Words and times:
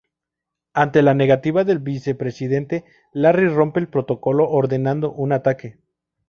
Ante 0.73 1.03
la 1.03 1.13
negativa 1.13 1.63
del 1.63 1.77
Vicepresidente, 1.77 2.85
Larry 3.13 3.49
rompe 3.49 3.79
el 3.81 3.87
protocolo 3.87 4.49
ordenando 4.49 5.11
un 5.11 5.31
ataque. 5.31 5.77